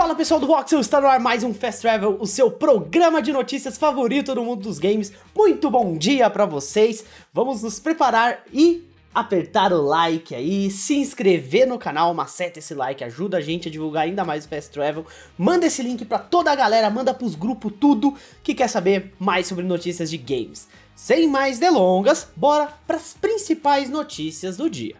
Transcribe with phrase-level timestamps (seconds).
[0.00, 3.34] Fala pessoal do Voxel, está no ar mais um Fast Travel, o seu programa de
[3.34, 5.12] notícias favorito no mundo dos games.
[5.36, 7.04] Muito bom dia para vocês.
[7.34, 8.82] Vamos nos preparar e
[9.14, 13.70] apertar o like aí, se inscrever no canal, maceta esse like, ajuda a gente a
[13.70, 15.04] divulgar ainda mais o Fast Travel.
[15.36, 19.48] Manda esse link para toda a galera, manda pros grupos tudo que quer saber mais
[19.48, 20.66] sobre notícias de games.
[20.96, 24.96] Sem mais delongas, bora para as principais notícias do dia.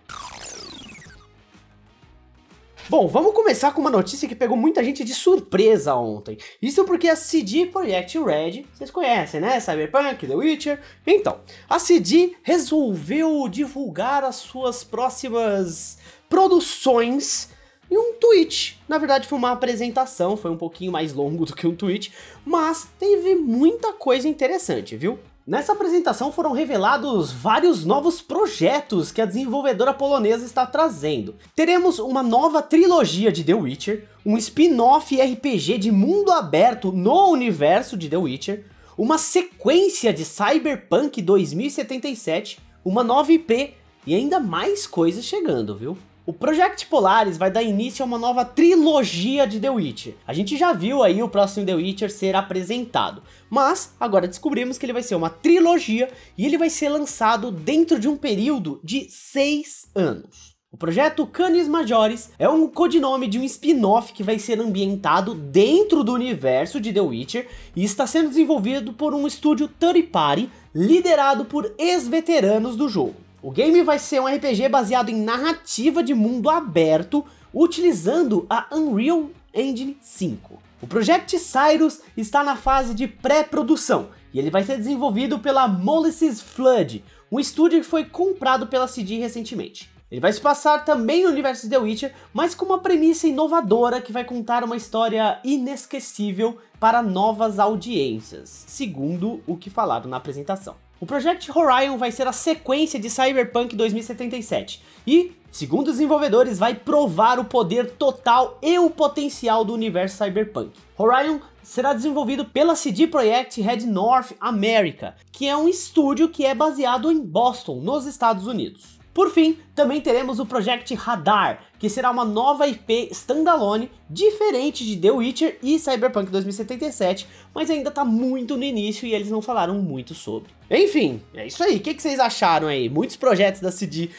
[2.91, 6.37] Bom, vamos começar com uma notícia que pegou muita gente de surpresa ontem.
[6.61, 9.61] Isso porque a CD Projekt Red, vocês conhecem, né?
[9.61, 10.81] Cyberpunk, The Witcher.
[11.07, 15.99] Então, a CD resolveu divulgar as suas próximas
[16.29, 17.51] produções
[17.89, 18.83] em um tweet.
[18.89, 22.13] Na verdade, foi uma apresentação, foi um pouquinho mais longo do que um tweet,
[22.45, 25.17] mas teve muita coisa interessante, viu?
[25.51, 31.35] Nessa apresentação foram revelados vários novos projetos que a desenvolvedora polonesa está trazendo.
[31.57, 37.97] Teremos uma nova trilogia de The Witcher, um spin-off RPG de mundo aberto no universo
[37.97, 43.75] de The Witcher, uma sequência de Cyberpunk 2077, uma nova IP
[44.07, 45.99] e ainda mais coisas chegando, viu?
[46.27, 50.15] O Project Polaris vai dar início a uma nova trilogia de The Witcher.
[50.27, 54.85] A gente já viu aí o próximo The Witcher ser apresentado, mas agora descobrimos que
[54.85, 59.07] ele vai ser uma trilogia e ele vai ser lançado dentro de um período de
[59.09, 60.55] seis anos.
[60.71, 66.05] O projeto Canis Majoris é um codinome de um spin-off que vai ser ambientado dentro
[66.05, 71.47] do universo de The Witcher e está sendo desenvolvido por um estúdio third party liderado
[71.47, 73.30] por ex-veteranos do jogo.
[73.43, 77.25] O game vai ser um RPG baseado em narrativa de mundo aberto,
[77.55, 80.59] utilizando a Unreal Engine 5.
[80.83, 86.41] O Project Cyrus está na fase de pré-produção e ele vai ser desenvolvido pela Molasses
[86.41, 87.03] Flood,
[87.33, 89.91] um estúdio que foi comprado pela CD recentemente.
[90.11, 94.01] Ele vai se passar também no universo de The Witcher, mas com uma premissa inovadora
[94.01, 100.75] que vai contar uma história inesquecível para novas audiências, segundo o que falaram na apresentação.
[101.01, 106.75] O Project Horizon vai ser a sequência de Cyberpunk 2077 e, segundo os desenvolvedores, vai
[106.75, 110.73] provar o poder total e o potencial do universo Cyberpunk.
[110.99, 116.55] Horizon será desenvolvido pela CD Projekt Red North America, que é um estúdio que é
[116.55, 119.00] baseado em Boston, nos Estados Unidos.
[119.13, 124.97] Por fim, também teremos o Project Radar, que será uma nova IP standalone, diferente de
[124.97, 129.75] The Witcher e Cyberpunk 2077, mas ainda está muito no início e eles não falaram
[129.75, 130.51] muito sobre.
[130.71, 131.77] Enfim, é isso aí.
[131.77, 132.89] O que, que vocês acharam aí?
[132.89, 134.11] Muitos projetos da CD.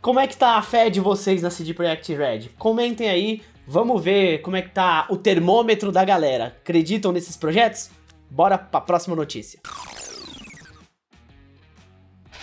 [0.00, 2.48] Como é que tá a fé de vocês na CD Projekt Red?
[2.58, 6.46] Comentem aí, vamos ver como é que tá o termômetro da galera.
[6.46, 7.90] Acreditam nesses projetos?
[8.30, 9.60] Bora para a próxima notícia.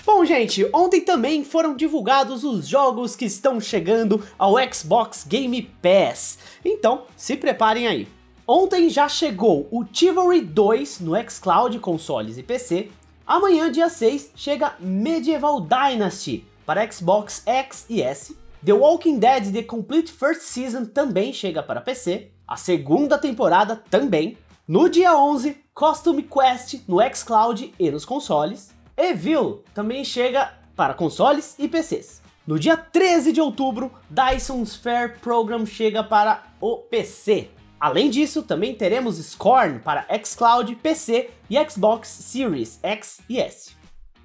[0.05, 6.39] Bom, gente, ontem também foram divulgados os jogos que estão chegando ao Xbox Game Pass.
[6.63, 8.07] Então, se preparem aí.
[8.47, 12.89] Ontem já chegou o Chivalry 2 no xCloud, consoles e PC.
[13.27, 18.35] Amanhã, dia 6, chega Medieval Dynasty para Xbox X e S.
[18.65, 22.31] The Walking Dead The Complete First Season também chega para PC.
[22.47, 24.37] A segunda temporada também.
[24.67, 28.73] No dia 11, Costume Quest no xCloud e nos consoles.
[28.99, 32.21] Evil também chega para consoles e PCs.
[32.45, 37.49] No dia 13 de outubro, Dyson Sphere Program chega para o PC.
[37.79, 43.71] Além disso, também teremos Scorn para xCloud, PC e Xbox Series X e S.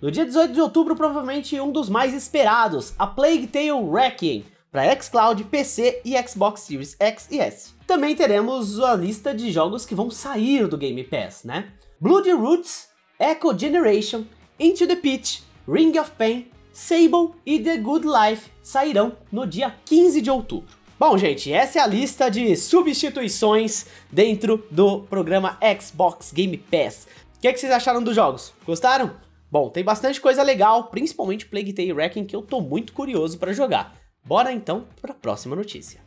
[0.02, 5.00] No dia 18 de outubro, provavelmente um dos mais esperados, a Plague Tale Requiem para
[5.00, 7.74] xCloud, PC e Xbox Series X e S.
[7.86, 11.68] Também teremos a lista de jogos que vão sair do Game Pass, né?
[12.00, 12.88] Blood Roots,
[13.20, 14.24] Echo Generation,
[14.58, 20.20] Into the Pit, Ring of Pain, Sable e The Good Life sairão no dia 15
[20.22, 20.72] de outubro.
[20.96, 27.08] Bom, gente, essa é a lista de substituições dentro do programa Xbox Game Pass.
[27.36, 28.54] O que, é que vocês acharam dos jogos?
[28.64, 29.16] Gostaram?
[29.50, 33.52] Bom, tem bastante coisa legal, principalmente Plague Tale Wrecking, que eu tô muito curioso para
[33.52, 33.96] jogar.
[34.24, 36.00] Bora então para a próxima notícia.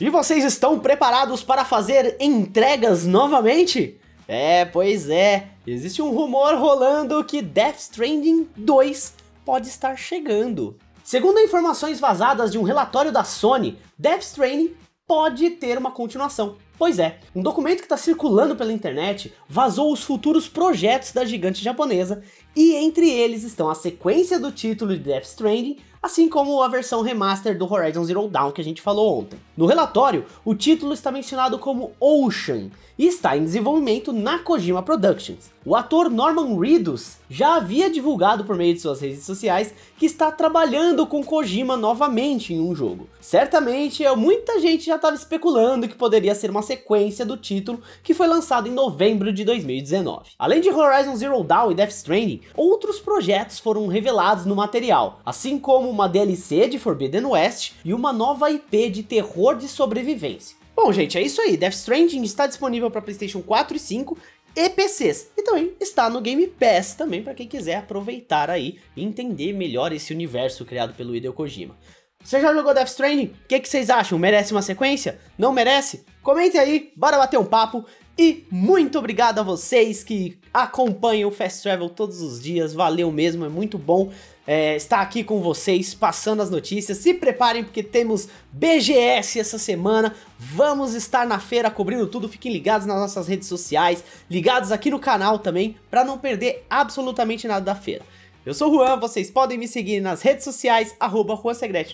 [0.00, 3.99] E vocês estão preparados para fazer entregas novamente?
[4.32, 5.48] É, pois é.
[5.66, 10.78] Existe um rumor rolando que Death Stranding 2 pode estar chegando.
[11.02, 14.72] Segundo informações vazadas de um relatório da Sony, Death Stranding
[15.04, 16.58] pode ter uma continuação.
[16.78, 21.60] Pois é, um documento que está circulando pela internet vazou os futuros projetos da gigante
[21.60, 22.22] japonesa
[22.54, 27.02] e entre eles estão a sequência do título de Death Stranding, assim como a versão
[27.02, 29.38] remaster do Horizon Zero Dawn que a gente falou ontem.
[29.56, 35.50] No relatório, o título está mencionado como Ocean e está em desenvolvimento na Kojima Productions.
[35.64, 40.30] O ator Norman Reedus já havia divulgado por meio de suas redes sociais que está
[40.30, 43.08] trabalhando com Kojima novamente em um jogo.
[43.20, 48.26] Certamente, muita gente já estava especulando que poderia ser uma sequência do título que foi
[48.26, 50.30] lançado em novembro de 2019.
[50.38, 55.58] Além de Horizon Zero Dawn e Death Stranding, outros projetos foram revelados no material, assim
[55.58, 60.56] como uma DLC de Forbidden West e uma nova IP de terror de sobrevivência.
[60.74, 61.56] Bom, gente, é isso aí.
[61.56, 64.18] Death Stranding está disponível para PlayStation 4 e 5
[64.56, 65.30] e PCs.
[65.36, 69.92] E também está no Game Pass também para quem quiser aproveitar aí e entender melhor
[69.92, 71.76] esse universo criado pelo Hideo Kojima.
[72.22, 73.26] Você já jogou Death Stranding?
[73.26, 74.18] O que, que vocês acham?
[74.18, 75.18] Merece uma sequência?
[75.38, 76.04] Não merece?
[76.22, 77.84] Comente aí, bora bater um papo.
[78.18, 82.74] E muito obrigado a vocês que acompanham o Fast Travel todos os dias.
[82.74, 84.12] Valeu mesmo, é muito bom
[84.52, 86.98] é, estar aqui com vocês, passando as notícias.
[86.98, 90.12] Se preparem porque temos BGS essa semana.
[90.36, 92.28] Vamos estar na feira cobrindo tudo.
[92.28, 97.46] Fiquem ligados nas nossas redes sociais, ligados aqui no canal também, para não perder absolutamente
[97.46, 98.04] nada da feira.
[98.44, 101.40] Eu sou o Juan, vocês podem me seguir nas redes sociais, arroba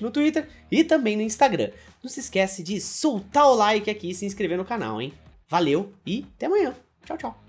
[0.01, 1.73] no Twitter e também no Instagram.
[2.03, 5.13] Não se esquece de soltar o like aqui e se inscrever no canal, hein?
[5.47, 6.75] Valeu e até amanhã.
[7.05, 7.46] Tchau, tchau.